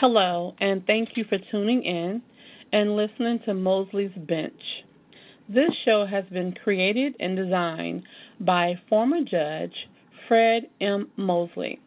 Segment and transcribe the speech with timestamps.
[0.00, 2.22] Hello, and thank you for tuning in
[2.72, 4.62] and listening to Mosley's Bench.
[5.46, 8.04] This show has been created and designed
[8.40, 9.74] by former judge
[10.26, 11.10] Fred M.
[11.18, 11.80] Mosley.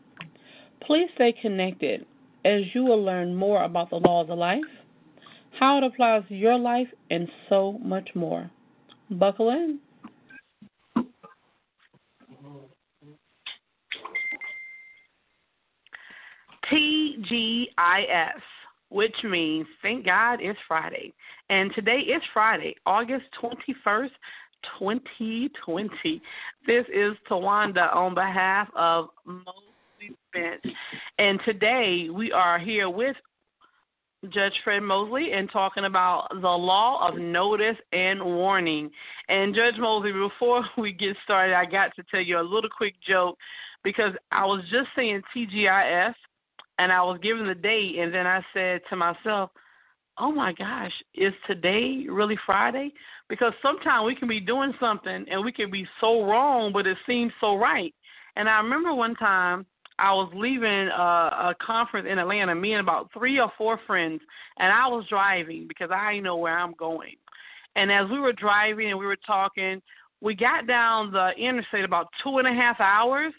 [0.85, 2.05] Please stay connected
[2.45, 4.61] as you will learn more about the laws of life,
[5.59, 8.51] how it applies to your life, and so much more.
[9.09, 9.79] Buckle in.
[16.71, 18.41] TGIF,
[18.89, 21.13] which means thank God it's Friday.
[21.49, 24.09] And today is Friday, August 21st,
[24.79, 26.21] 2020.
[26.65, 30.63] This is Tawanda on behalf of Mosley Bench.
[31.17, 33.15] And today we are here with
[34.29, 38.89] Judge Fred Mosley and talking about the law of notice and warning.
[39.27, 42.95] And Judge Mosley, before we get started, I got to tell you a little quick
[43.05, 43.37] joke
[43.83, 46.13] because I was just saying TGIF
[46.83, 49.51] and I was given the date, and then I said to myself,
[50.17, 52.91] "Oh my gosh, is today really Friday?"
[53.29, 56.97] Because sometimes we can be doing something and we can be so wrong, but it
[57.07, 57.93] seems so right.
[58.35, 59.65] And I remember one time
[59.97, 64.21] I was leaving a, a conference in Atlanta, me and about three or four friends,
[64.59, 67.15] and I was driving because I know where I'm going.
[67.77, 69.81] And as we were driving and we were talking,
[70.19, 73.33] we got down the interstate about two and a half hours,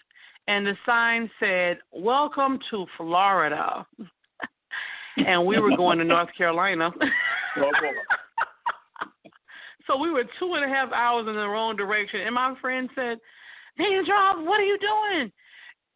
[0.46, 3.86] and the sign said, "Welcome to Florida,"
[5.16, 6.90] and we were going to North Carolina.
[9.86, 12.88] so we were two and a half hours in the wrong direction, and my friend
[12.94, 13.18] said,
[13.76, 15.32] "Hey, Charles, what are you doing?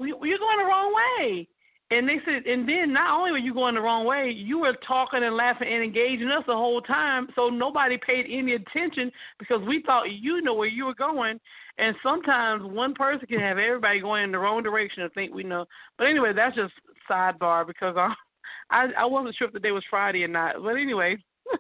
[0.01, 1.49] You're going the wrong way."
[1.91, 4.77] And they said, and then not only were you going the wrong way, you were
[4.87, 7.29] talking and laughing and engaging us the whole time.
[7.35, 11.41] So nobody paid any attention because we thought you know where you were going.
[11.79, 15.45] And sometimes one person can have everybody going in the wrong direction and think we
[15.45, 15.65] know.
[15.97, 16.75] But anyway, that's just
[17.11, 18.15] sidebar because I
[18.71, 20.57] I, I wasn't sure if the day was Friday or not.
[20.63, 21.17] But anyway,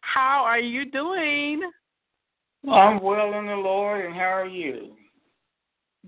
[0.00, 1.60] how are you doing?
[2.70, 4.92] I'm well in the Lord, and how are you?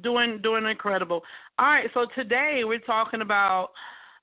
[0.03, 1.23] Doing doing incredible.
[1.61, 3.71] All right, so today we're talking about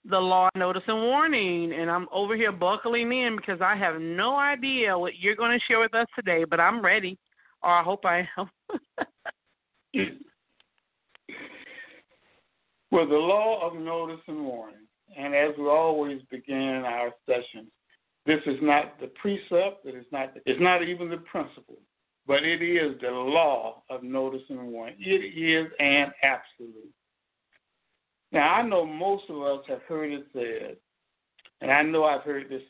[0.09, 4.00] the law of notice and warning, and I'm over here buckling in because I have
[4.00, 7.18] no idea what you're going to share with us today, but I'm ready,
[7.62, 8.50] or I hope I am.
[12.90, 17.67] well, the law of notice and warning, and as we always begin our sessions,
[18.25, 21.79] this is not the precept, it is not, it's not even the principle
[22.28, 24.96] but it is the law of notice and warning.
[25.00, 26.91] It is an absolute.
[28.35, 30.75] Now, I know most of us have heard it said,
[31.62, 32.62] and I know I've heard this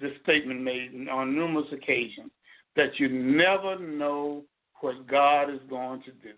[0.00, 2.30] this statement made on numerous occasions
[2.76, 4.42] that you never know
[4.80, 6.32] what God is going to do.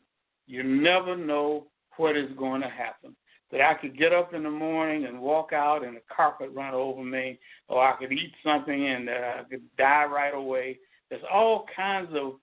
[0.48, 3.14] You never know what is going to happen.
[3.52, 6.74] That I could get up in the morning and walk out and a carpet run
[6.74, 7.38] over me,
[7.68, 10.80] or I could eat something and uh, I could die right away.
[11.10, 12.40] There's all kinds of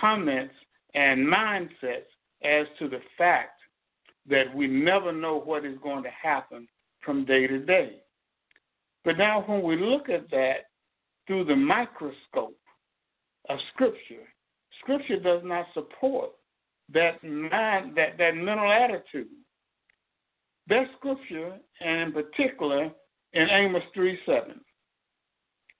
[0.00, 0.54] comments
[0.94, 2.10] and mindsets
[2.42, 3.57] as to the fact
[4.28, 6.68] that we never know what is going to happen
[7.00, 8.02] from day to day.
[9.04, 10.66] But now, when we look at that
[11.26, 12.58] through the microscope
[13.48, 14.26] of Scripture,
[14.80, 16.30] Scripture does not support
[16.92, 19.28] that mind, that, that mental attitude.
[20.68, 22.90] That Scripture, and in particular
[23.32, 24.60] in Amos 3 7.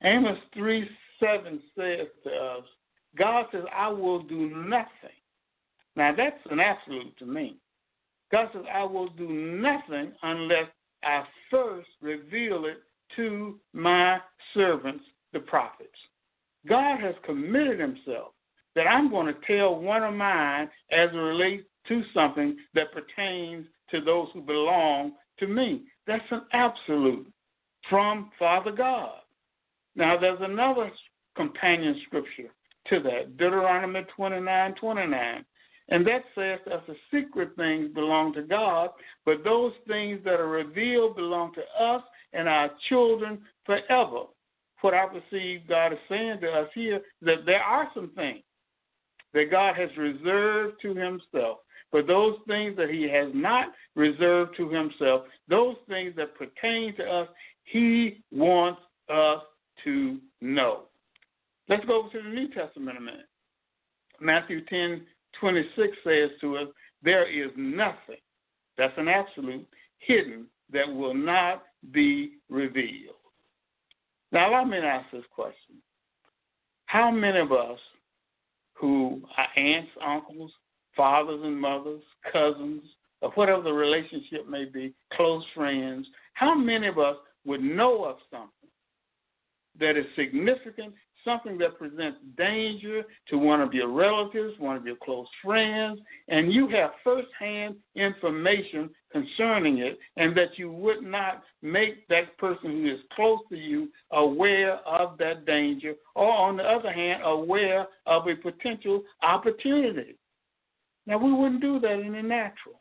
[0.04, 0.88] Amos 3
[1.20, 2.64] 7 says to us,
[3.16, 5.16] God says, I will do nothing.
[5.97, 7.56] Now, that's an absolute to me.
[8.30, 10.66] God says, I will do nothing unless
[11.02, 12.78] I first reveal it
[13.16, 14.18] to my
[14.54, 15.90] servants, the prophets.
[16.66, 18.32] God has committed himself
[18.74, 23.66] that I'm going to tell one of mine as it relates to something that pertains
[23.90, 25.84] to those who belong to me.
[26.06, 27.26] That's an absolute
[27.88, 29.20] from Father God.
[29.96, 30.90] Now, there's another
[31.36, 32.50] companion scripture
[32.88, 35.44] to that Deuteronomy 29 29.
[35.91, 38.91] And that says that the secret things belong to God,
[39.25, 44.25] but those things that are revealed belong to us and our children forever.
[44.81, 48.43] What I perceive God is saying to us here that there are some things
[49.35, 51.58] that God has reserved to Himself.
[51.91, 57.05] But those things that He has not reserved to Himself, those things that pertain to
[57.05, 57.29] us,
[57.64, 59.41] He wants us
[59.84, 60.82] to know.
[61.69, 63.29] Let's go over to the New Testament a minute.
[64.20, 65.02] Matthew 10
[65.40, 66.69] 26 says to us,
[67.02, 68.20] There is nothing,
[68.76, 69.66] that's an absolute,
[69.98, 73.14] hidden that will not be revealed.
[74.32, 75.76] Now, allow me to ask this question
[76.86, 77.78] How many of us
[78.75, 80.52] who are aunts, uncles,
[80.96, 82.02] fathers and mothers,
[82.32, 82.82] cousins,
[83.20, 88.16] or whatever the relationship may be, close friends, How many of us would know of
[88.31, 88.52] something
[89.81, 90.94] that is significant,
[91.28, 96.50] something that presents danger to one of your relatives, one of your close friends, and
[96.50, 102.94] you have firsthand information concerning it, and that you would not make that person who
[102.94, 108.26] is close to you aware of that danger, or on the other hand, aware of
[108.26, 110.16] a potential opportunity.
[111.06, 112.81] Now, we wouldn't do that in the natural.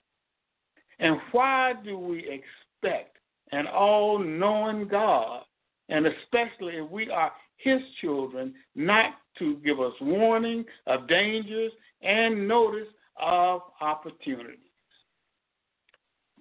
[0.99, 3.17] And why do we expect
[3.51, 5.43] an all knowing God,
[5.89, 11.71] and especially if we are His children, not to give us warning of dangers
[12.01, 12.87] and notice
[13.21, 14.59] of opportunities?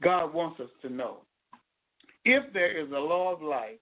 [0.02, 1.18] God wants us to know.
[2.24, 3.78] If there is a law of life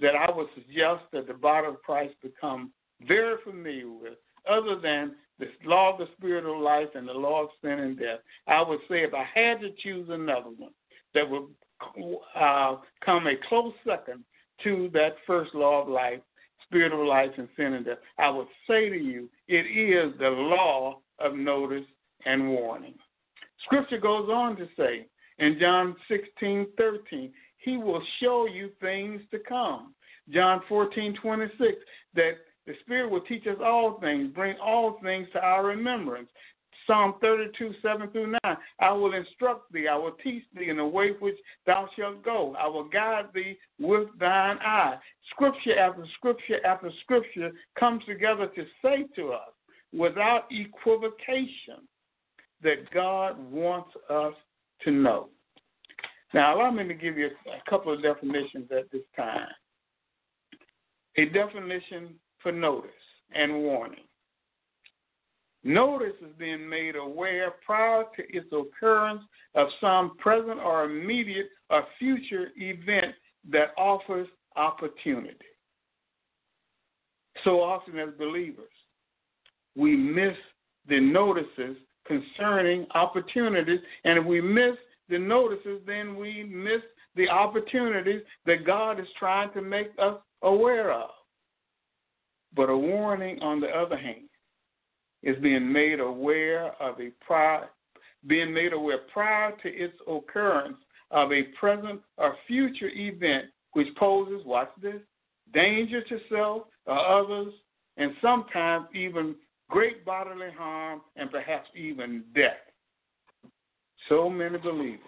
[0.00, 2.72] that I would suggest that the body of Christ become
[3.06, 4.14] very familiar with,
[4.48, 7.98] other than the law of the spirit of life and the law of sin and
[7.98, 10.72] death, I would say if I had to choose another one
[11.14, 11.48] that would
[12.38, 14.24] uh, come a close second
[14.64, 16.20] to that first law of life,
[16.70, 20.30] spirit of life and sin and death, I would say to you, it is the
[20.30, 21.84] law of notice
[22.24, 22.94] and warning.
[23.64, 25.06] Scripture goes on to say
[25.38, 29.94] in John 16, 13, he will show you things to come.
[30.30, 31.60] John 14, 26,
[32.14, 32.32] that
[32.66, 36.28] the Spirit will teach us all things, bring all things to our remembrance.
[36.90, 38.56] Psalm 32, 7 through 9.
[38.80, 42.56] I will instruct thee, I will teach thee in the way which thou shalt go.
[42.58, 44.96] I will guide thee with thine eye.
[45.30, 49.52] Scripture after scripture after scripture comes together to say to us
[49.92, 51.86] without equivocation
[52.64, 54.34] that God wants us
[54.82, 55.28] to know.
[56.34, 59.46] Now, allow me to give you a couple of definitions at this time.
[61.18, 62.90] A definition for notice
[63.32, 64.00] and warning.
[65.62, 69.22] Notice is being made aware prior to its occurrence
[69.54, 73.14] of some present or immediate or future event
[73.50, 75.36] that offers opportunity.
[77.44, 78.70] So often as believers,
[79.76, 80.36] we miss
[80.88, 84.76] the notices concerning opportunities, and if we miss
[85.08, 86.80] the notices, then we miss
[87.16, 91.10] the opportunities that God is trying to make us aware of.
[92.56, 94.29] But a warning, on the other hand,
[95.22, 97.68] is being made aware of a prior,
[98.26, 100.76] being made aware prior to its occurrence
[101.10, 105.00] of a present or future event which poses, watch this,
[105.52, 107.52] danger to self or others,
[107.96, 109.34] and sometimes even
[109.68, 112.52] great bodily harm and perhaps even death.
[114.08, 115.00] So many believers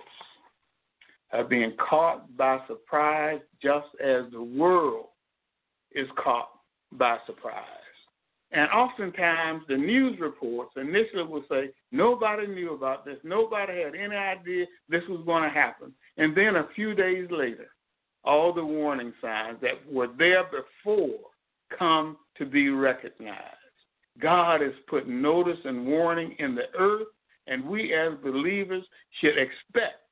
[1.33, 5.07] are being caught by surprise just as the world
[5.93, 6.51] is caught
[6.93, 7.82] by surprise.
[8.53, 14.15] And oftentimes the news reports initially will say nobody knew about this, nobody had any
[14.15, 15.93] idea this was going to happen.
[16.19, 17.69] And then a few days later,
[18.25, 21.19] all the warning signs that were there before
[21.77, 23.57] come to be recognized.
[24.21, 27.09] God has put notice and warning in the earth,
[27.47, 28.85] and we as believers
[29.21, 30.03] should expect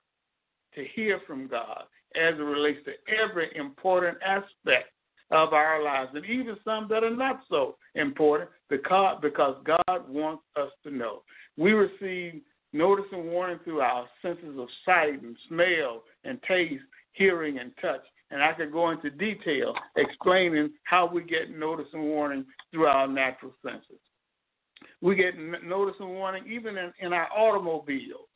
[0.74, 1.82] to hear from God
[2.16, 4.88] as it relates to every important aspect
[5.30, 10.42] of our lives, and even some that are not so important because, because God wants
[10.56, 11.22] us to know.
[11.56, 12.40] We receive
[12.72, 16.82] notice and warning through our senses of sight and smell and taste,
[17.12, 18.02] hearing and touch.
[18.30, 23.08] And I could go into detail explaining how we get notice and warning through our
[23.08, 23.98] natural senses.
[25.00, 28.28] We get notice and warning even in, in our automobiles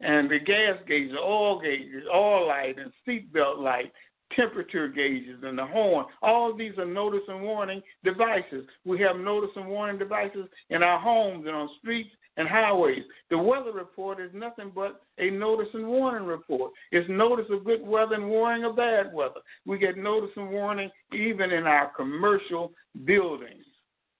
[0.00, 3.92] and the gas gauges, oil gauges, oil light, and seatbelt light,
[4.34, 6.06] temperature gauges and the horn.
[6.22, 8.64] All these are notice and warning devices.
[8.84, 13.02] We have notice and warning devices in our homes and on streets and highways.
[13.30, 16.72] The weather report is nothing but a notice and warning report.
[16.92, 19.40] It's notice of good weather and warning of bad weather.
[19.64, 22.72] We get notice and warning even in our commercial
[23.04, 23.64] buildings.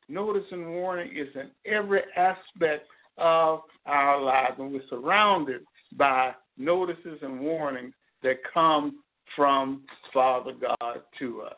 [0.09, 2.87] Notice and warning is in every aspect
[3.19, 5.63] of our lives, and we're surrounded
[5.97, 9.03] by notices and warnings that come
[9.35, 11.55] from Father God to us.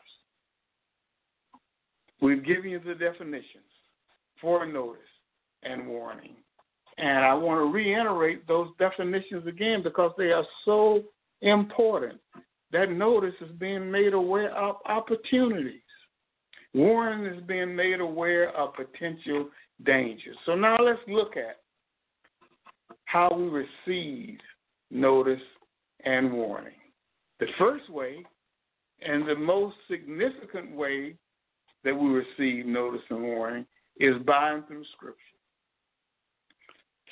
[2.21, 3.63] We've given you the definitions
[4.41, 5.01] for notice
[5.63, 6.35] and warning.
[6.97, 11.03] And I want to reiterate those definitions again because they are so
[11.41, 12.19] important.
[12.71, 15.81] That notice is being made aware of opportunities.
[16.73, 19.49] Warning is being made aware of potential
[19.85, 20.35] dangers.
[20.45, 21.61] So now let's look at
[23.05, 24.37] how we receive
[24.91, 25.41] notice
[26.05, 26.73] and warning.
[27.39, 28.25] The first way,
[29.01, 31.15] and the most significant way
[31.83, 33.65] that we receive notice and warning,
[33.97, 35.17] is by and through Scripture.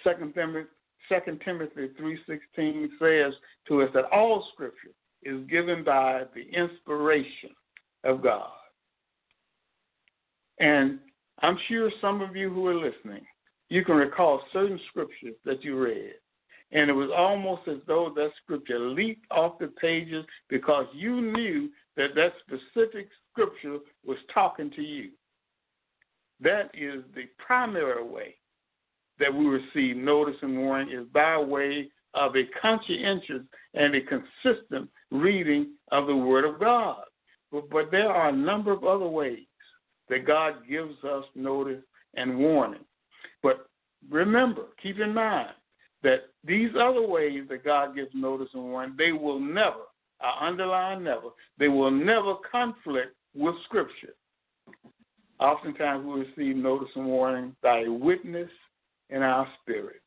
[0.03, 0.67] Second Timothy,
[1.09, 3.33] 2 Timothy 3.16 says
[3.67, 4.91] to us that all Scripture
[5.23, 7.51] is given by the inspiration
[8.03, 8.49] of God.
[10.59, 10.99] And
[11.39, 13.25] I'm sure some of you who are listening,
[13.69, 16.13] you can recall certain scriptures that you read.
[16.71, 21.69] And it was almost as though that scripture leaped off the pages because you knew
[21.95, 25.11] that that specific scripture was talking to you.
[26.41, 28.35] That is the primary way
[29.19, 33.41] that we receive notice and warning is by way of a conscientious
[33.73, 37.01] and a consistent reading of the Word of God.
[37.51, 39.45] But, but there are a number of other ways
[40.09, 41.83] that God gives us notice
[42.15, 42.85] and warning.
[43.41, 43.67] But
[44.09, 45.49] remember, keep in mind
[46.03, 49.85] that these other ways that God gives notice and warning, they will never,
[50.21, 54.13] I underline never, they will never conflict with Scripture.
[55.39, 58.49] Oftentimes we receive notice and warning by a witness
[59.09, 60.01] in our spirit.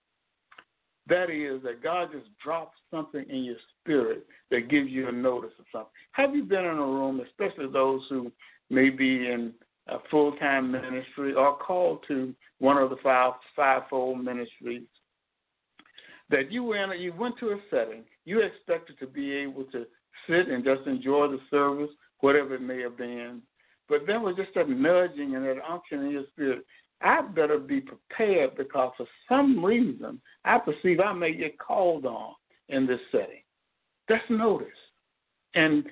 [1.09, 5.53] That is, that God just drops something in your spirit that gives you a notice
[5.59, 5.91] of something.
[6.13, 8.31] Have you been in a room, especially those who
[8.71, 9.53] may be in
[9.89, 14.87] a full time ministry or called to one of the five fivefold ministries,
[16.31, 19.87] that you went you went to a setting, you expected to be able to
[20.29, 23.43] sit and just enjoy the service, whatever it may have been.
[23.89, 26.65] But there was just that nudging and that unction in your spirit.
[27.03, 32.35] I better be prepared because for some reason I perceive I may get called on
[32.69, 33.43] in this setting.
[34.09, 34.69] That's notice.
[35.55, 35.87] And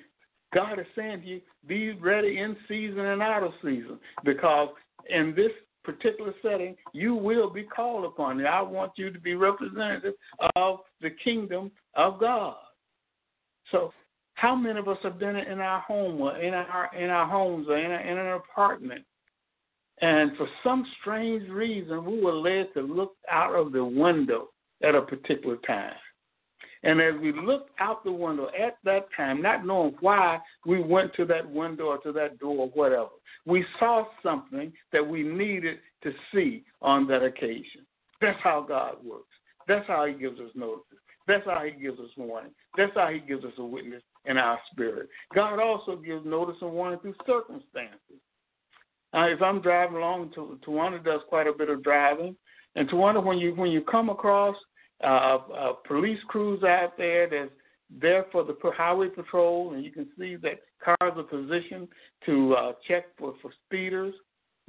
[0.53, 4.69] God is saying to you, be ready in season and out of season because
[5.09, 5.51] in this
[5.93, 8.39] particular setting, you will be called upon.
[8.39, 10.13] And I want you to be representative
[10.55, 12.55] of the kingdom of God.
[13.71, 13.93] So,
[14.33, 17.67] how many of us have been in our home or in our in our homes
[17.67, 19.03] or in, in an apartment,
[20.01, 24.47] and for some strange reason, we were led to look out of the window
[24.81, 25.93] at a particular time.
[26.83, 31.13] And as we looked out the window at that time, not knowing why we went
[31.15, 33.09] to that window or to that door or whatever,
[33.45, 37.85] we saw something that we needed to see on that occasion.
[38.21, 39.25] That's how God works.
[39.67, 40.83] That's how He gives us notice.
[41.27, 42.51] That's how He gives us warning.
[42.77, 45.09] That's how He gives us a witness in our spirit.
[45.33, 48.19] God also gives notice and warning through circumstances.
[49.13, 50.31] Uh, if I'm driving along,
[50.65, 52.35] Tawanda does quite a bit of driving,
[52.75, 54.55] and Tawanda, when you when you come across
[55.03, 57.51] uh, uh, police crews out there that's
[58.01, 61.87] there for the highway patrol, and you can see that cars are positioned
[62.25, 64.13] to uh, check for, for speeders.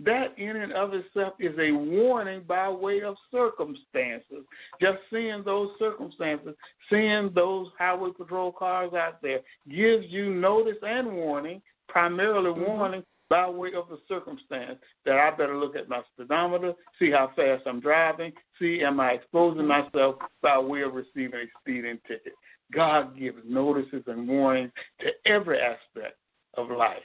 [0.03, 4.47] That in and of itself is a warning by way of circumstances.
[4.81, 6.55] Just seeing those circumstances,
[6.89, 12.63] seeing those highway patrol cars out there gives you notice and warning, primarily mm-hmm.
[12.63, 17.31] warning by way of the circumstance that I better look at my speedometer, see how
[17.37, 22.35] fast I'm driving, see am I exposing myself by way of receiving a speeding ticket.
[22.75, 26.17] God gives notices and warnings to every aspect
[26.55, 26.99] of life.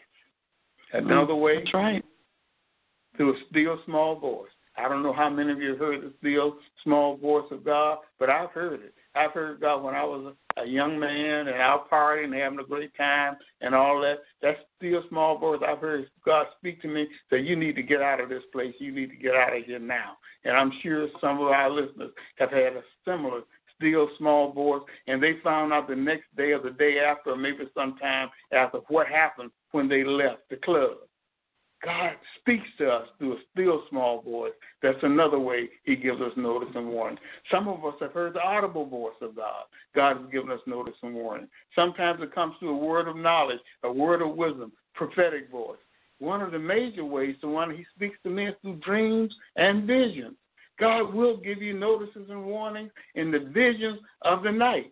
[0.94, 2.05] Another mm, way, That's right.
[3.15, 4.50] through a still small voice.
[4.77, 8.29] I don't know how many of you heard the still small voice of God, but
[8.29, 8.94] I've heard it.
[9.15, 12.63] I've heard God when I was a young man and out partying and having a
[12.63, 14.20] great time and all that.
[14.41, 15.62] That's still small voice.
[15.65, 18.74] I've heard God speak to me that you need to get out of this place.
[18.79, 20.17] You need to get out of here now.
[20.44, 23.41] And I'm sure some of our listeners have had a similar
[23.77, 27.38] still small voice, and they found out the next day or the day after, or
[27.38, 30.91] maybe sometime after what happened when they left the club.
[31.86, 34.54] God speaks to us through a still small voice.
[34.82, 37.20] That's another way He gives us notice and warning.
[37.51, 39.65] Some of us have heard the audible voice of God.
[39.94, 41.48] God has given us notice and warning.
[41.75, 45.77] Sometimes it comes through a word of knowledge, a word of wisdom, prophetic voice.
[46.20, 50.36] One of the major ways, the one He speaks to men through dreams and visions.
[50.80, 54.92] God will give you notices and warnings in the visions of the night.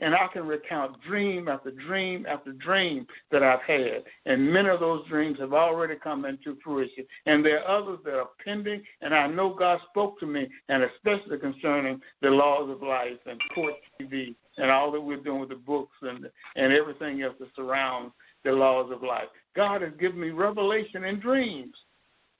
[0.00, 4.04] And I can recount dream after dream after dream that I've had.
[4.26, 7.06] And many of those dreams have already come into fruition.
[7.24, 8.82] And there are others that are pending.
[9.00, 13.40] And I know God spoke to me, and especially concerning the laws of life and
[13.54, 16.26] court TV and all that we're doing with the books and,
[16.56, 18.12] and everything else that surrounds
[18.44, 19.28] the laws of life.
[19.54, 21.74] God has given me revelation in dreams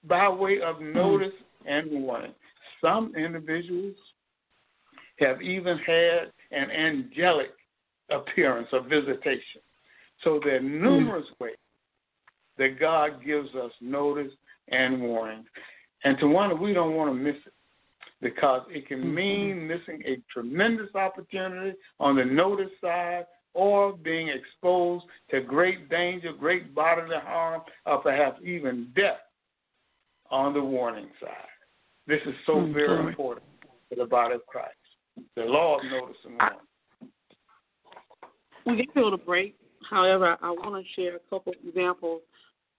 [0.05, 0.93] by way of hmm.
[0.93, 1.33] notice
[1.67, 2.33] and warning.
[2.81, 3.97] Some individuals
[5.19, 7.51] have even had an angelic
[8.11, 9.61] appearance or visitation.
[10.23, 10.83] So there are hmm.
[10.83, 11.45] numerous mm.
[11.45, 11.57] ways
[12.59, 14.33] that God gives us notice
[14.69, 15.45] and warning.
[16.05, 17.53] And Tawanda, we don't want to miss it
[18.21, 19.15] because it can hmm.
[19.15, 26.33] mean missing a tremendous opportunity on the notice side or being exposed to great danger,
[26.33, 29.21] great bodily harm, or perhaps even death
[30.31, 31.31] on the warning side.
[32.07, 33.47] This is so mm, very important
[33.89, 34.75] for the body of Christ.
[35.37, 36.41] The law of notice and
[38.67, 39.57] we get to go to break.
[39.89, 42.23] However, I want to share a couple examples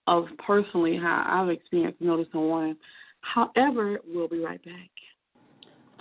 [0.07, 2.75] of personally how I've experienced notice and warning.
[3.21, 4.89] However, we'll be right back.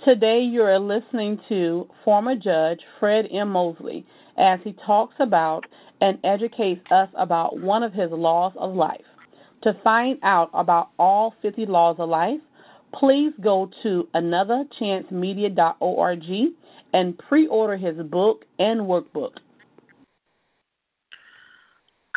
[0.05, 3.49] Today, you are listening to former Judge Fred M.
[3.49, 4.05] Mosley
[4.37, 5.65] as he talks about
[6.01, 9.01] and educates us about one of his laws of life.
[9.63, 12.39] To find out about all 50 laws of life,
[12.97, 16.23] please go to anotherchancemedia.org
[16.93, 19.33] and pre order his book and workbook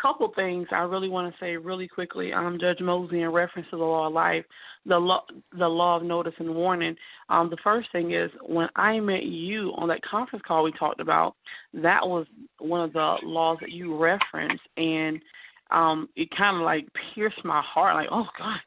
[0.01, 2.33] couple things I really want to say really quickly.
[2.33, 4.45] Um, Judge Mosley, in reference to the law of life,
[4.87, 5.23] the law,
[5.59, 6.97] the law of notice and warning.
[7.29, 11.01] Um, the first thing is when I met you on that conference call we talked
[11.01, 11.37] about,
[11.75, 12.27] that was
[12.59, 15.21] one of the laws that you referenced, and
[15.71, 18.59] um, it kind of like pierced my heart, like oh God,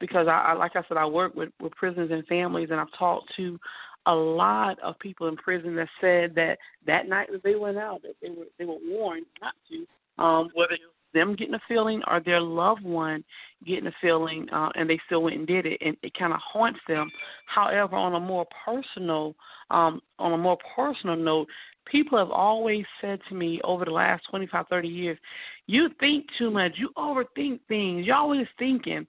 [0.00, 2.92] because I, I like I said, I work with with prisons and families, and I've
[2.98, 3.58] talked to
[4.06, 8.02] a lot of people in prison that said that that night that they went out,
[8.02, 10.76] that they were they were warned not to um, whether
[11.14, 13.24] them getting a feeling or their loved one
[13.66, 16.40] getting a feeling, uh, and they still went and did it, and it kind of
[16.40, 17.10] haunts them.
[17.46, 19.34] However, on a more personal,
[19.70, 21.48] um, on a more personal note,
[21.86, 25.18] people have always said to me over the last 25, 30 years,
[25.66, 26.72] "You think too much.
[26.76, 28.06] You overthink things.
[28.06, 29.06] You're always thinking."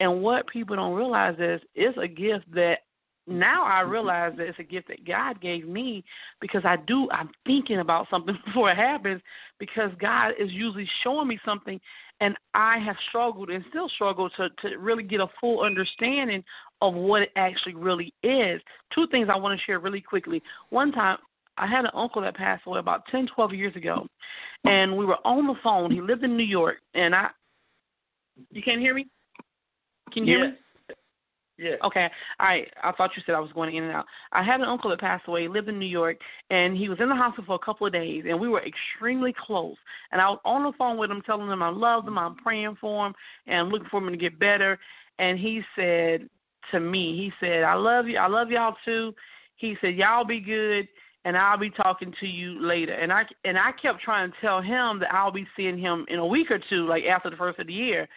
[0.00, 2.78] And what people don't realize is it's a gift that
[3.26, 3.90] now I mm-hmm.
[3.90, 6.04] realize that it's a gift that God gave me
[6.40, 9.22] because I do I'm thinking about something before it happens
[9.58, 11.80] because God is usually showing me something
[12.20, 16.44] and I have struggled and still struggle to to really get a full understanding
[16.80, 18.60] of what it actually really is.
[18.94, 20.42] Two things I want to share really quickly.
[20.70, 21.18] One time
[21.56, 24.06] I had an uncle that passed away about 10, 12 years ago,
[24.64, 25.90] and we were on the phone.
[25.90, 27.28] He lived in New York, and I.
[28.50, 29.06] You can't hear me?
[30.14, 30.56] Can you hear me?
[31.56, 31.76] Yeah.
[31.84, 32.08] Okay.
[32.40, 34.06] I I thought you said I was going in and out.
[34.32, 36.16] I had an uncle that passed away, lived in New York,
[36.50, 39.32] and he was in the hospital for a couple of days, and we were extremely
[39.46, 39.76] close.
[40.10, 42.76] And I was on the phone with him, telling him I love him, I'm praying
[42.80, 43.14] for him,
[43.46, 44.78] and I'm looking for him to get better.
[45.20, 46.28] And he said
[46.72, 48.18] to me, he said, "I love you.
[48.18, 49.14] I love y'all too."
[49.56, 50.88] He said, "Y'all be good."
[51.26, 52.92] And I'll be talking to you later.
[52.92, 56.18] And I and I kept trying to tell him that I'll be seeing him in
[56.18, 58.08] a week or two, like after the first of the year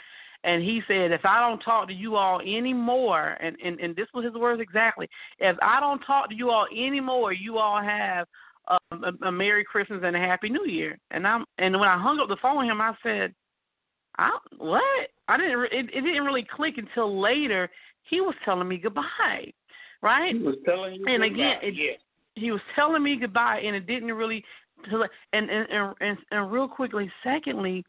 [0.43, 4.07] and he said, if I don't talk to you all anymore, and, and, and this
[4.13, 8.27] was his words exactly, if I don't talk to you all anymore, you all have
[8.67, 10.97] um, a, a Merry Christmas and a Happy New Year.
[11.11, 13.33] And I'm and when I hung up the phone with him, I said,
[14.17, 14.83] I what?
[15.27, 15.63] I didn't.
[15.65, 17.69] It, it didn't really click until later.
[18.09, 19.51] He was telling me goodbye,
[20.01, 20.35] right?
[20.35, 21.05] He was telling you.
[21.07, 21.25] And goodbye.
[21.27, 21.93] again, it, yeah.
[22.35, 24.43] he was telling me goodbye, and it didn't really.
[25.33, 27.83] And and and and, and real quickly, secondly,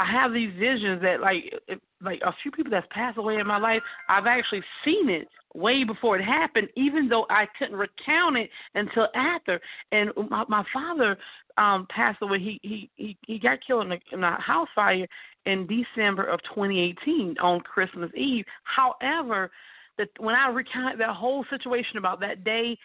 [0.00, 1.52] I have these visions that like
[2.00, 5.84] like a few people that's passed away in my life, I've actually seen it way
[5.84, 9.60] before it happened, even though I couldn't recount it until after.
[9.92, 11.18] And my, my father
[11.58, 12.38] um passed away.
[12.38, 15.06] He he he, he got killed in a, in a house fire
[15.44, 18.46] in December of 2018 on Christmas Eve.
[18.64, 19.50] However,
[19.98, 22.78] that when I recounted that whole situation about that day,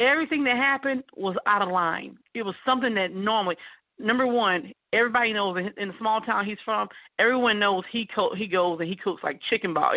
[0.00, 2.16] everything that happened was out of line.
[2.32, 3.56] It was something that normally
[3.98, 8.46] number one, everybody knows in the small town he's from, everyone knows he co- he
[8.46, 9.92] goes and he cooks like chicken ball.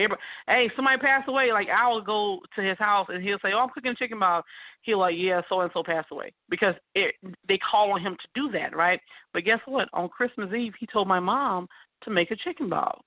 [0.48, 3.60] Hey, somebody passed away, like I will go to his house and he'll say, "Oh,
[3.60, 4.44] I'm cooking chicken ball."
[4.82, 7.16] He'll like, "Yeah, so and so passed away," because it,
[7.48, 9.00] they call on him to do that, right?
[9.34, 9.90] But guess what?
[9.94, 11.68] On Christmas Eve, he told my mom
[12.04, 13.04] to make a chicken ball.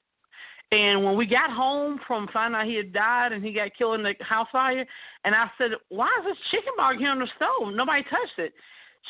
[0.72, 3.96] And when we got home from finding out he had died and he got killed
[3.96, 4.86] in the house fire,
[5.24, 7.74] and I said, "Why is this chicken ball here on the stove?
[7.74, 8.54] Nobody touched it."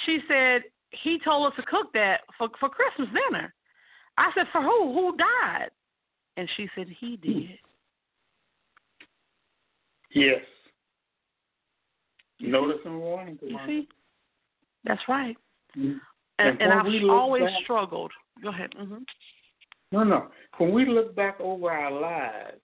[0.07, 3.53] She said, he told us to cook that for for Christmas dinner.
[4.17, 4.93] I said, for who?
[4.93, 5.71] Who died?
[6.37, 7.59] And she said he did.
[10.15, 10.43] Yes.
[12.41, 13.39] Notice and warning.
[13.43, 13.89] You see?
[14.85, 15.37] That's right.
[15.77, 15.99] Mm-hmm.
[16.39, 18.13] And, and, and I've always back, struggled.
[18.43, 18.71] Go ahead.
[18.81, 19.03] Mm-hmm.
[19.93, 20.29] No, no.
[20.59, 22.61] When we look back over our lives,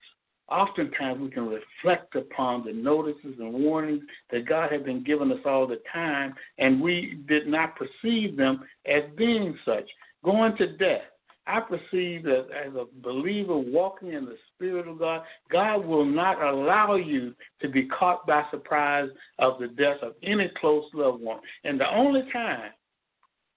[0.48, 5.40] oftentimes we can reflect upon the notices and warnings that God had been giving us
[5.44, 9.88] all the time, and we did not perceive them as being such.
[10.24, 11.02] Going to death,
[11.46, 16.42] I perceive that as a believer walking in the Spirit of God, God will not
[16.42, 21.40] allow you to be caught by surprise of the death of any close loved one.
[21.62, 22.70] And the only time,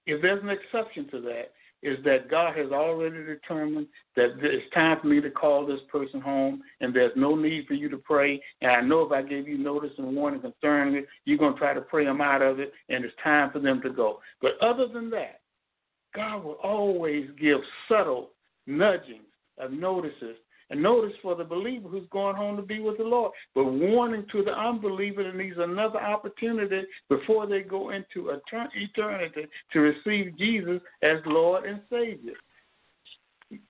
[0.06, 4.98] if there's an exception to that, is that God has already determined that it's time
[5.00, 8.40] for me to call this person home, and there's no need for you to pray.
[8.60, 11.58] And I know if I gave you notice and warning concerning it, you're going to
[11.58, 14.20] try to pray them out of it, and it's time for them to go.
[14.42, 15.40] But other than that,
[16.14, 18.30] God will always give subtle
[18.66, 19.24] nudgings
[19.58, 20.36] of notices
[20.70, 24.24] A notice for the believer who's going home to be with the Lord, but warning
[24.30, 30.80] to the unbeliever that needs another opportunity before they go into eternity to receive Jesus
[31.02, 32.34] as Lord and Savior.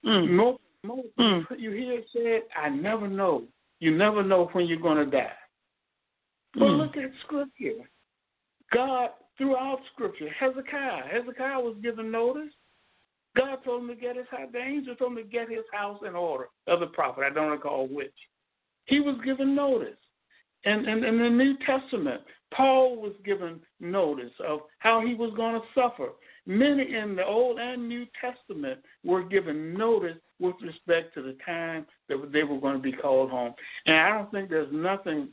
[0.05, 0.29] Mm.
[0.31, 1.45] Most, most mm.
[1.59, 3.45] you hear it said, "I never know."
[3.81, 5.33] You never know when you're going to die.
[6.55, 6.79] But mm.
[6.79, 7.89] look at Scripture.
[8.73, 12.53] God, throughout Scripture, Hezekiah, Hezekiah was given notice.
[13.37, 14.49] God told him to get his house.
[14.53, 16.49] The angel told him to get his house in order.
[16.71, 18.15] Other prophet, I don't recall which.
[18.87, 19.97] He was given notice.
[20.65, 25.55] And, and in the New Testament, Paul was given notice of how he was going
[25.55, 26.09] to suffer.
[26.47, 31.87] Many in the Old and New Testament were given notice with respect to the time
[32.09, 33.55] that they were going to be called home.
[33.87, 35.29] And I don't think there's nothing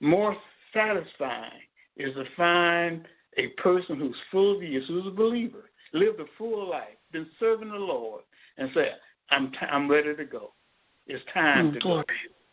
[0.00, 0.36] more
[0.72, 1.50] satisfying
[1.96, 3.06] is to find
[3.36, 7.70] a person who's full of years, who's a believer, lived a full life, been serving
[7.70, 8.22] the Lord,
[8.58, 8.90] and say,
[9.30, 10.52] "I'm t- I'm ready to go.
[11.06, 12.04] It's time mm, to go,"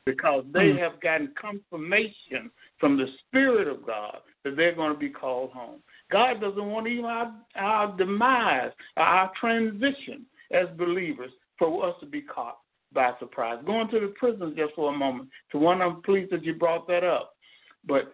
[0.06, 0.80] because they mm.
[0.80, 5.80] have gotten confirmation from the Spirit of God that they're going to be called home.
[6.12, 12.22] God doesn't want even our, our demise, our transition as believers, for us to be
[12.22, 12.60] caught
[12.94, 13.60] by surprise.
[13.66, 15.30] Going to the prisons just for a moment.
[15.54, 17.34] Tawanda, I'm pleased that you brought that up.
[17.88, 18.14] But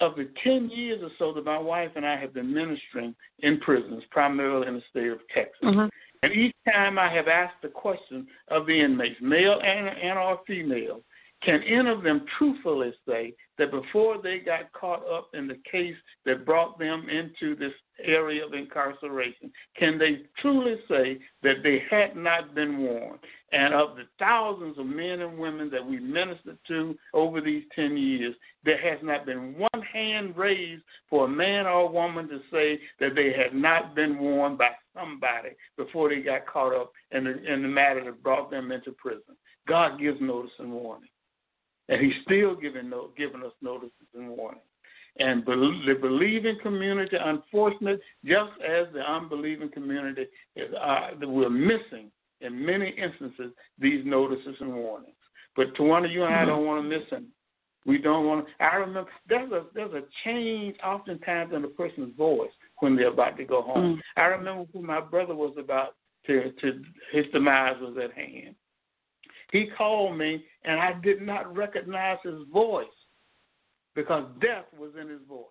[0.00, 3.58] of the 10 years or so that my wife and I have been ministering in
[3.60, 5.88] prisons, primarily in the state of Texas, mm-hmm.
[6.22, 10.40] and each time I have asked the question of the inmates, male and, and or
[10.46, 11.00] female,
[11.42, 15.94] can any of them truthfully say that before they got caught up in the case
[16.26, 17.72] that brought them into this
[18.04, 23.20] area of incarceration, can they truly say that they had not been warned?
[23.52, 27.96] And of the thousands of men and women that we ministered to over these 10
[27.96, 32.40] years, there has not been one hand raised for a man or a woman to
[32.50, 37.24] say that they had not been warned by somebody before they got caught up in
[37.24, 39.36] the, in the matter that brought them into prison.
[39.68, 41.08] God gives notice and warning.
[41.88, 44.62] And He's still giving, no, giving us notices and warnings.
[45.18, 52.64] And the believing community, unfortunately, just as the unbelieving community, is, uh, we're missing in
[52.64, 55.14] many instances these notices and warnings.
[55.56, 57.26] But to one of you and I don't want to miss them.
[57.84, 58.64] We don't want to.
[58.64, 63.36] I remember there's a there's a change oftentimes in a person's voice when they're about
[63.38, 63.96] to go home.
[63.96, 64.22] Mm.
[64.22, 65.94] I remember when my brother was about
[66.26, 68.54] to to his demise was at hand.
[69.52, 72.86] He called me and I did not recognize his voice
[73.94, 75.44] because death was in his voice.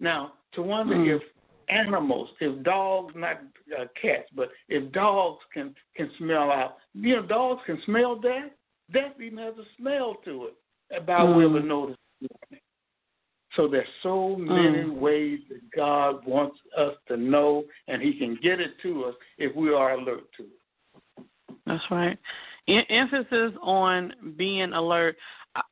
[0.00, 1.16] Now, to wonder mm.
[1.16, 1.22] if
[1.68, 3.40] animals, if dogs, not
[3.78, 8.50] uh, cats, but if dogs can can smell out, you know, dogs can smell death.
[8.92, 11.36] Death even has a smell to it about mm.
[11.36, 11.96] where the notice.
[13.56, 14.98] So there's so many mm.
[14.98, 19.54] ways that God wants us to know, and He can get it to us if
[19.54, 20.61] we are alert to it.
[21.66, 22.18] That's right.
[22.66, 25.16] E- emphasis on being alert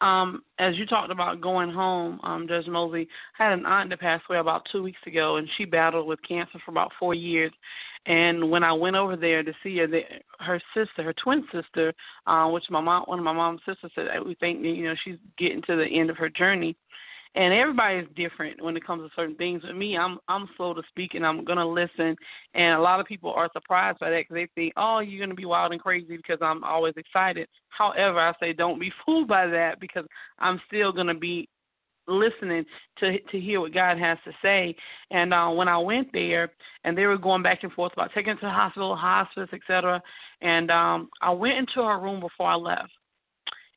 [0.01, 4.01] um, as you talked about going home, um, Judge Mosley, I had an aunt that
[4.01, 7.53] passed away about two weeks ago, and she battled with cancer for about four years.
[8.07, 10.03] And when I went over there to see her, the,
[10.39, 11.93] her sister, her twin sister,
[12.27, 15.19] uh, which my mom, one of my mom's sisters said, we think you know she's
[15.39, 16.77] getting to the end of her journey
[17.37, 19.63] and everybody is different when it comes to certain things.
[19.63, 22.17] With me, I'm I'm slow to speak and I'm gonna listen,
[22.55, 25.35] and a lot of people are surprised by that because they think, oh, you're gonna
[25.35, 27.49] be wild and crazy because I'm always excited.
[27.69, 30.05] However, I say don't be fooled by that because
[30.39, 31.49] I'm still gonna be
[32.09, 32.65] listening
[32.99, 34.75] to to hear what God has to say.
[35.13, 36.51] And uh, when I went there,
[36.85, 40.03] and they were going back and forth about taking to the hospital, hospice, etc.
[40.41, 42.91] And um, I went into her room before I left,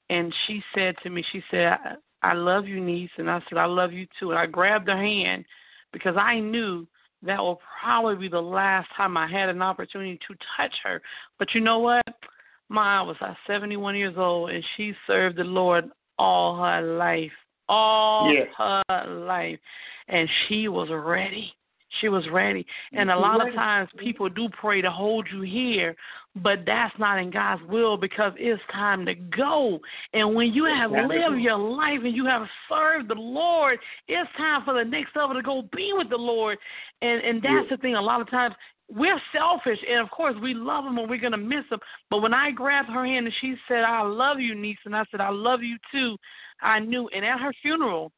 [0.10, 1.78] and she said to me, she said,
[2.24, 3.12] I love you, niece.
[3.18, 4.32] And I said, I love you too.
[4.32, 5.46] And I grabbed her hand
[5.92, 6.88] because I knew
[7.22, 11.02] that will probably be the last time I had an opportunity to touch her.
[11.40, 12.06] But you know what?
[12.70, 15.86] My was like 71 years old, and she served the Lord
[16.18, 17.32] all her life,
[17.70, 18.48] all yes.
[18.58, 19.60] her life,
[20.08, 21.54] and she was ready.
[22.02, 22.62] She was ready.
[22.62, 23.00] Mm-hmm.
[23.00, 25.96] And a lot of times people do pray to hold you here,
[26.36, 29.80] but that's not in God's will because it's time to go.
[30.14, 34.64] And when you have lived your life and you have served the Lord, it's time
[34.66, 36.58] for the next level to go be with the Lord.
[37.02, 37.96] And and that's the thing.
[37.96, 38.56] A lot of times
[38.90, 41.80] we're selfish, and of course we love him and we're gonna miss him.
[42.10, 45.04] But when I grabbed her hand and she said, "I love you, niece," and I
[45.12, 46.18] said, "I love you too,"
[46.62, 47.08] I knew.
[47.10, 48.12] And at her funeral,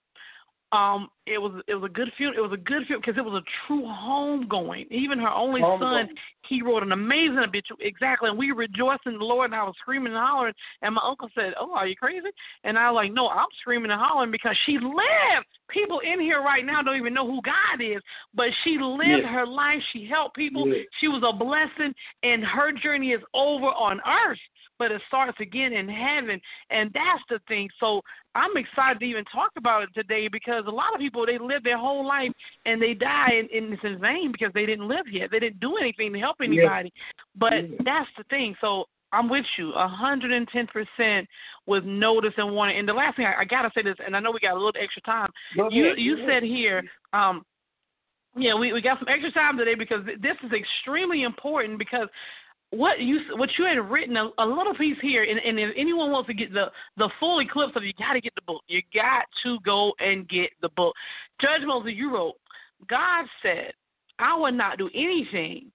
[0.76, 2.38] um, it was it was a good funeral.
[2.38, 4.86] It was a good funeral because it was a true homegoing.
[4.92, 6.10] Even her only son,
[6.48, 7.88] he wrote an amazing obituary.
[7.88, 9.52] Exactly, and we rejoiced in the Lord.
[9.52, 10.54] And I was screaming and hollering.
[10.82, 12.28] And my uncle said, "Oh, are you crazy?"
[12.64, 15.48] And I was like, "No, I'm screaming and hollering because she lived.
[15.70, 18.02] People in here right now don't even know who God is,
[18.36, 19.34] but she lived Yes.
[19.34, 19.82] her life.
[19.94, 20.68] She helped people.
[20.68, 20.86] Yes.
[21.00, 24.40] She was a blessing, and her journey is over on earth."
[24.78, 27.70] But it starts again in heaven, and that's the thing.
[27.80, 28.02] So
[28.36, 31.64] I'm excited to even talk about it today because a lot of people they live
[31.64, 32.32] their whole life
[32.66, 35.32] and they die and, and it's in vain because they didn't live yet.
[35.32, 36.92] They didn't do anything to help anybody.
[37.36, 37.78] But Yeah.
[37.86, 38.56] that's the thing.
[38.60, 41.28] So I'm with you, a hundred and ten percent
[41.66, 42.78] with notice and warning.
[42.80, 44.56] And the last thing I, I gotta say this, and I know we got a
[44.56, 45.30] little extra time.
[45.72, 46.84] You you said here,
[47.14, 47.46] um,
[48.36, 52.10] yeah, we we got some extra time today because this is extremely important because
[52.71, 56.12] what you what you had written a, a little piece here, and, and if anyone
[56.12, 56.65] wants to get the
[56.97, 58.63] the full eclipse of, it, you got to get the book.
[58.67, 60.93] You got to go and get the book.
[61.41, 62.36] Judge Mosley, you wrote,
[62.89, 63.71] God said,
[64.19, 65.71] I will not do anything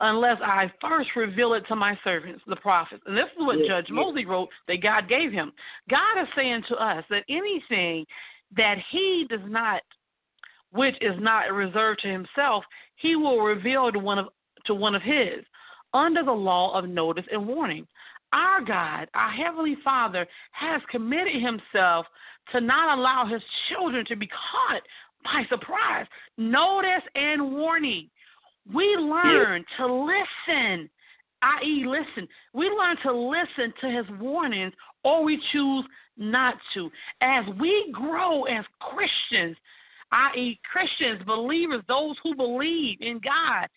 [0.00, 3.02] unless I first reveal it to my servants, the prophets.
[3.06, 3.94] And this is what Yes, Judge yes.
[3.94, 5.52] Mosley wrote that God gave him.
[5.90, 8.06] God is saying to us that anything
[8.56, 9.82] that He does not,
[10.72, 12.64] which is not reserved to Himself,
[12.96, 14.26] He will reveal to one of
[14.66, 15.44] to one of His
[15.94, 17.86] under the law of notice and warning.
[18.32, 22.06] Our God, our Heavenly Father, has committed Himself
[22.52, 24.82] to not allow His children to be caught
[25.24, 26.06] by surprise.
[26.38, 28.08] Notice and warning.
[28.72, 30.88] We learn to listen,
[31.42, 32.28] i.e., listen.
[32.52, 34.72] We learn to listen to His warnings,
[35.02, 35.84] or we choose
[36.16, 36.90] not to.
[37.20, 39.56] As we grow as Christians,
[40.12, 43.68] i.e., Christians, believers, those who believe in God,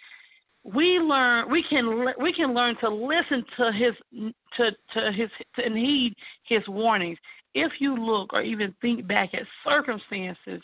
[0.64, 3.94] we learn we can we can learn to listen to his
[4.58, 7.18] to to his to, and heed his warnings.
[7.54, 10.62] If you look or even think back at circumstances,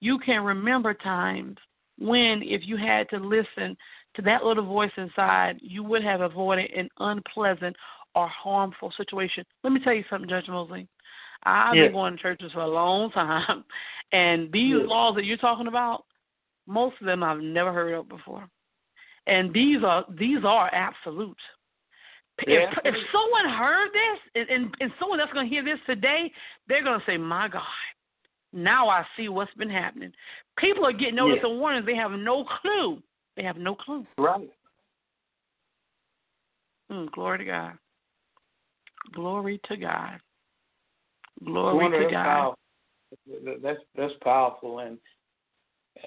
[0.00, 1.58] you can remember times
[1.98, 3.76] when if you had to listen
[4.14, 7.76] to that little voice inside, you would have avoided an unpleasant
[8.14, 9.44] or harmful situation.
[9.62, 10.88] Let me tell you something, Judge Mosley.
[11.44, 11.86] I've Yes.
[11.86, 13.64] been going to churches for a long time,
[14.12, 14.86] and these Yes.
[14.86, 16.04] laws that you're talking about,
[16.66, 18.48] most of them I've never heard of before
[19.26, 21.38] and these are these are absolute.
[22.38, 22.74] If Yeah.
[22.84, 26.32] if someone heard this and, and, and someone that's going to hear this today,
[26.66, 27.62] they're going to say, "My God,
[28.52, 30.12] now I see what's been happening."
[30.56, 31.50] People are getting notice Yeah.
[31.50, 33.02] and warnings; they have no clue.
[33.36, 34.06] They have no clue.
[34.18, 34.50] Right.
[36.90, 37.78] Mm, glory to God.
[39.12, 40.20] Glory to God.
[41.44, 42.24] Glory to God.
[42.24, 42.58] powerful.
[43.62, 44.98] That's that's powerful, and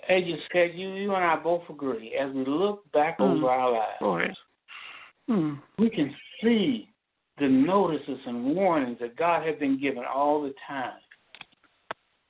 [0.10, 2.14] as you said, you you and I both agree.
[2.16, 3.38] As we look back Mm.
[3.38, 4.36] over our lives, Glory.
[5.30, 5.62] Mm.
[5.78, 6.90] we can see
[7.38, 11.00] the notices and warnings that God has been given all the time,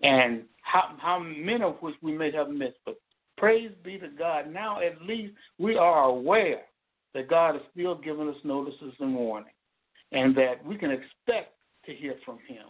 [0.02, 2.78] and how how many of which we may have missed.
[2.86, 2.98] But
[3.38, 6.64] praise be to God, now at least we are aware
[7.14, 9.56] that God is still giving us notices and warnings,
[10.12, 11.54] and that we can expect
[11.86, 12.68] to hear from Him.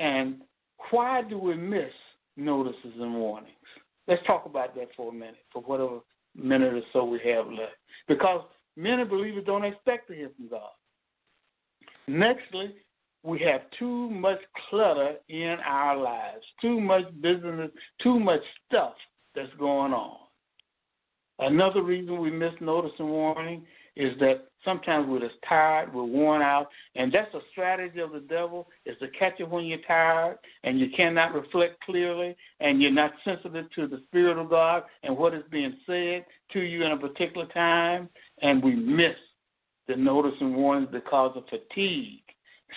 [0.00, 0.42] And
[0.90, 1.92] why do we miss
[2.36, 3.52] notices and warnings?
[4.08, 6.00] Let's talk about that for a minute, for whatever
[6.34, 7.76] minute or so we have left.
[8.08, 8.42] Because
[8.76, 10.70] many believers don't expect to hear from God.
[12.08, 12.72] Nextly,
[13.22, 17.70] we have too much clutter in our lives, too much business,
[18.02, 18.94] too much stuff
[19.34, 20.16] that's going on.
[21.38, 23.64] Another reason we miss notice and warning
[23.96, 28.20] is that sometimes we're just tired, we're worn out, and that's a strategy of the
[28.20, 32.90] devil is to catch you when you're tired and you cannot reflect clearly and you're
[32.90, 36.92] not sensitive to the spirit of God and what is being said to you in
[36.92, 38.08] a particular time,
[38.40, 39.16] and we miss
[39.88, 42.20] the notice and warnings because of fatigue.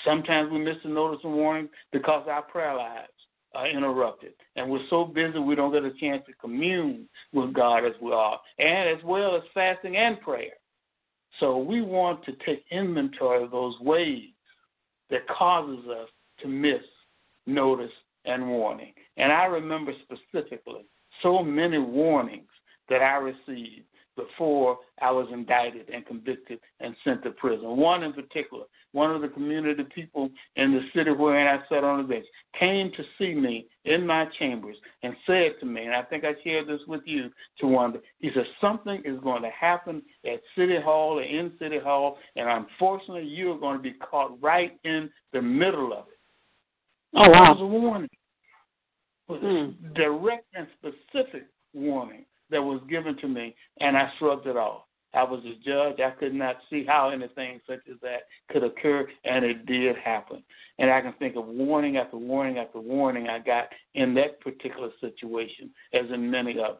[0.04, 3.10] Sometimes we miss the notice and warnings because our prayer lives
[3.54, 7.86] are interrupted, and we're so busy we don't get a chance to commune with God
[7.86, 10.52] as we are, and as well as fasting and prayer.
[11.40, 14.30] So we want to take inventory of those ways
[15.10, 16.10] that causes us
[16.42, 16.82] to miss
[17.46, 17.92] notice
[18.26, 18.94] and warning.
[19.18, 20.86] And I remember specifically
[21.22, 22.50] so many warnings
[22.90, 27.78] that I received before I was indicted and convicted and sent to prison.
[27.78, 28.64] One in particular,
[28.96, 32.26] one of the community people in the city wherein I sat on the bench
[32.58, 36.34] came to see me in my chambers and said to me, and I think I
[36.46, 37.30] shared this with you,
[37.62, 42.18] Tawanda, he said, something is going to happen at City Hall or in City Hall,
[42.38, 46.18] and unfortunately you're going to be caught right in the middle of it.
[47.18, 47.66] Oh That was wow.
[47.66, 48.10] a warning.
[49.28, 54.48] It was a direct and specific warning that was given to me, and I shrugged
[54.48, 54.84] it off.
[55.16, 56.00] I was a judge.
[56.00, 60.44] I could not see how anything such as that could occur, and it did happen.
[60.78, 64.90] And I can think of warning after warning after warning I got in that particular
[65.00, 66.80] situation, as in many others.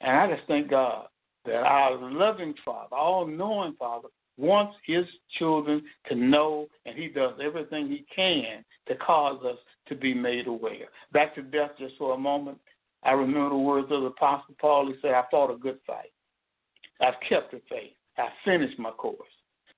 [0.00, 1.06] And I just thank God
[1.44, 5.04] that our loving Father, all knowing Father, wants his
[5.38, 10.46] children to know, and he does everything he can to cause us to be made
[10.46, 10.88] aware.
[11.12, 12.58] Back to death just for a moment.
[13.04, 14.88] I remember the words of the Apostle Paul.
[14.88, 16.12] He said, I fought a good fight.
[17.00, 17.92] I've kept the faith.
[18.16, 19.18] I finished my course.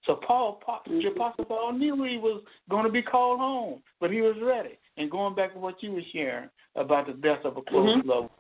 [0.07, 4.23] So Paul, the Apostle Paul knew he was going to be called home, but he
[4.23, 4.79] was ready.
[4.97, 8.09] And going back to what you were sharing about the death of a close mm-hmm.
[8.09, 8.31] loved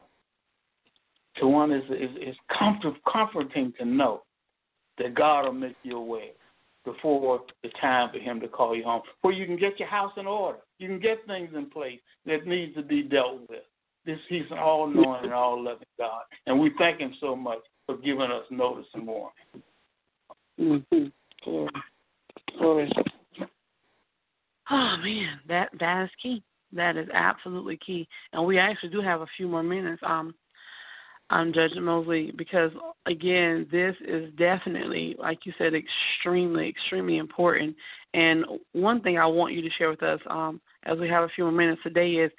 [1.36, 4.22] to one is is, is comfort, comforting to know
[4.98, 6.32] that God will make you aware
[6.84, 10.12] before the time for Him to call you home, where you can get your house
[10.16, 13.60] in order, you can get things in place that needs to be dealt with.
[14.06, 18.30] This He's an all-knowing and all-loving God, and we thank Him so much for giving
[18.30, 19.32] us notice and warning.
[20.60, 21.66] Mm-hmm.
[24.72, 26.42] Oh man, that that is key.
[26.72, 28.06] That is absolutely key.
[28.32, 30.00] And we actually do have a few more minutes.
[30.06, 30.34] Um,
[31.30, 32.70] um, Judge Mosley, because
[33.06, 37.74] again, this is definitely, like you said, extremely, extremely important.
[38.14, 41.28] And one thing I want you to share with us, um, as we have a
[41.28, 42.32] few more minutes today, is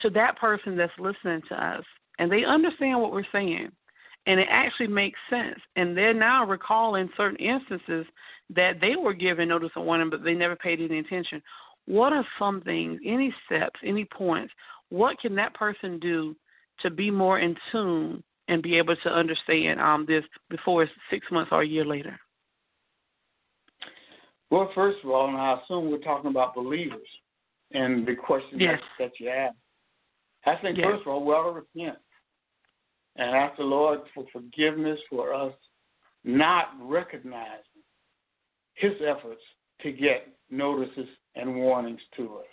[0.00, 1.84] to that person that's listening to us,
[2.18, 3.70] and they understand what we're saying,
[4.26, 8.06] and it actually makes sense, and they're now recalling certain instances
[8.54, 11.42] that they were given notice of warning, but they never paid any attention.
[11.86, 14.52] What are some things, any steps, any points?
[14.90, 16.36] What can that person do
[16.80, 21.26] to be more in tune and be able to understand um, this before it's six
[21.32, 22.18] months or a year later?
[24.50, 27.08] Well, first of all, and I assume we're talking about believers
[27.72, 28.78] and the question yes.
[28.98, 29.56] that, that you asked.
[30.44, 30.86] I think, yes.
[30.86, 31.98] first of all, we ought to repent
[33.16, 35.54] and ask the Lord for forgiveness for us
[36.24, 37.82] not recognizing
[38.74, 39.40] His efforts
[39.82, 42.46] to get notices and warnings to us.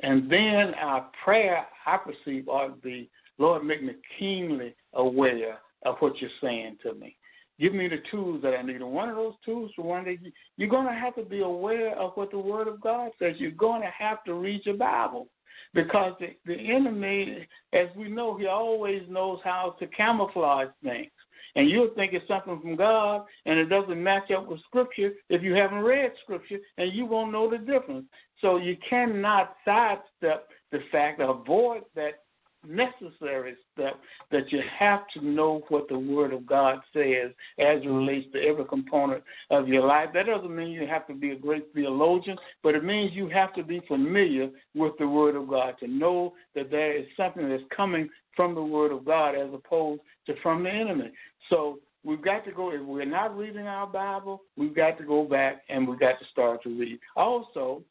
[0.00, 5.96] And then our prayer, I perceive, ought to be Lord, make me keenly aware of
[6.00, 7.16] what you're saying to me.
[7.60, 8.76] Give me the tools that I need.
[8.76, 10.18] And one of those tools one day,
[10.56, 13.34] you're going to have to be aware of what the Word of God says.
[13.38, 15.28] You're going to have to read your Bible.
[15.74, 21.10] Because the, the enemy, as we know, he always knows how to camouflage things.
[21.56, 25.42] And you'll think it's something from God, and it doesn't match up with Scripture if
[25.42, 28.06] you haven't read Scripture, and you won't know the difference.
[28.40, 32.20] So you cannot sidestep the fact, avoid that
[32.68, 33.98] necessary step
[34.30, 38.42] that you have to know what the Word of God says as it relates to
[38.42, 40.10] every component of your life.
[40.12, 43.54] That doesn't mean you have to be a great theologian, but it means you have
[43.54, 47.62] to be familiar with the Word of God to know that there is something that's
[47.74, 51.10] coming from the Word of God as opposed to from the enemy.
[51.48, 55.24] So we've got to go, if we're not reading our Bible, we've got to go
[55.24, 56.98] back and we've got to start to read.
[57.16, 57.82] Also,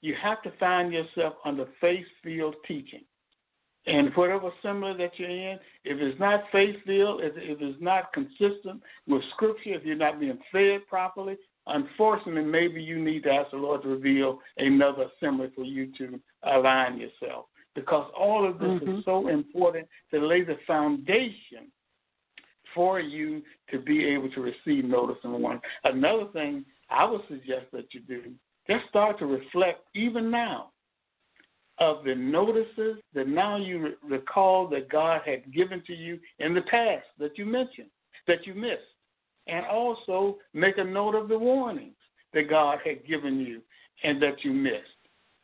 [0.00, 3.02] you have to find yourself under faith field teaching
[3.86, 8.12] and whatever assembly that you're in, if it's not faith filled, if, if it's not
[8.12, 13.50] consistent with Scripture, if you're not being fed properly, unfortunately, maybe you need to ask
[13.50, 17.46] the Lord to reveal another assembly for you to align yourself.
[17.74, 18.98] Because all of this mm-hmm.
[18.98, 21.72] is so important to lay the foundation
[22.74, 25.60] for you to be able to receive notice and warning.
[25.84, 28.22] Another thing I would suggest that you do,
[28.68, 30.71] just start to reflect even now
[31.82, 36.62] of the notices that now you recall that God had given to you in the
[36.62, 37.88] past that you mentioned,
[38.28, 38.78] that you missed.
[39.48, 41.96] And also make a note of the warnings
[42.34, 43.62] that God had given you
[44.04, 44.76] and that you missed.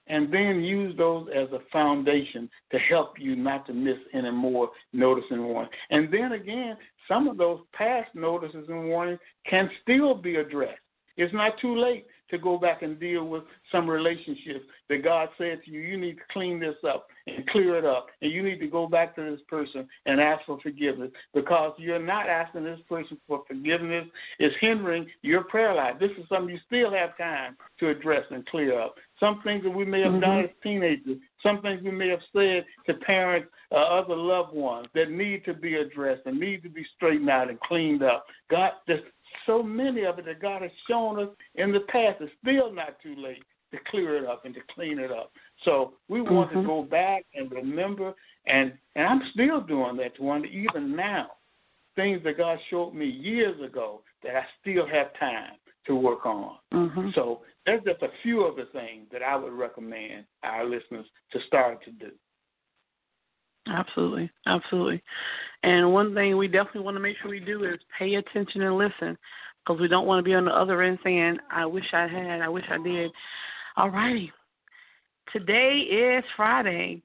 [0.07, 4.71] And then use those as a foundation to help you not to miss any more
[4.93, 5.73] notice and warning.
[5.91, 6.77] And then again,
[7.09, 9.19] some of those past notices and warnings
[9.51, 10.79] can still be addressed.
[11.17, 15.61] It's not too late to go back and deal with some relationships that God said
[15.65, 18.07] to you, you need to clean this up and clear it up.
[18.23, 21.99] And you need to go back to this person and ask for forgiveness because you're
[21.99, 24.07] not asking this person for forgiveness.
[24.39, 25.95] It's hindering your prayer life.
[26.01, 28.95] This is something you still have time to address and clear up.
[29.21, 30.21] Some things that we may have mm-hmm.
[30.21, 34.87] done as teenagers, some things we may have said to parents, uh, other loved ones
[34.95, 38.27] that need to be addressed and need to be straightened out and cleaned up.
[38.51, 39.03] God, just
[39.47, 42.21] so many of it that God has shown us in the past.
[42.21, 45.31] It's still not too late to clear it up and to clean it up.
[45.65, 46.61] So we want mm-hmm.
[46.61, 48.15] to go back and remember,
[48.47, 51.29] and and I'm still doing that to one even now.
[51.97, 55.55] Things that God showed me years ago that I still have time
[55.87, 56.57] to work on.
[56.73, 57.09] Mm-hmm.
[57.15, 61.39] So there's just a few of the things that I would recommend our listeners to
[61.47, 62.11] start to do.
[63.69, 65.03] Absolutely, absolutely.
[65.63, 68.79] And one thing we definitely want to make sure we do is pay attention and
[68.79, 69.19] listen,
[69.65, 72.41] because we don't want to be on the other end saying, "I wish I had,
[72.41, 73.11] I wish I did."
[73.77, 74.33] All righty.
[75.33, 77.03] Today is Friday,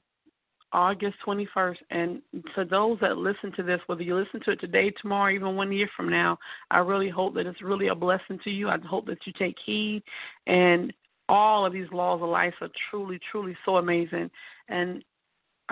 [0.72, 1.80] August 21st.
[1.89, 2.22] And
[2.55, 5.72] to those that listen to this, whether you listen to it today, tomorrow, even one
[5.72, 6.38] year from now,
[6.72, 8.70] I really hope that it's really a blessing to you.
[8.70, 10.03] I hope that you take heed.
[10.47, 10.93] And
[11.30, 14.32] all of these laws of life are truly, truly so amazing.
[14.70, 15.03] And